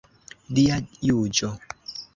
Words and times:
Dia 0.59 0.79
juĝo. 1.11 1.55